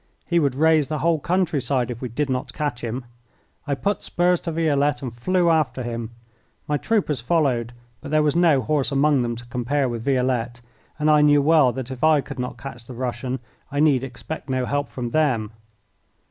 [0.25, 3.05] He would raise the whole country side if we did not catch him.
[3.67, 6.09] I put spurs to Violette and flew after him.
[6.67, 10.61] My troopers followed; but there was no horse among them to compare with Violette,
[10.97, 13.37] and I knew well that if I could not catch the Russian
[13.71, 15.51] I need expect no help from them.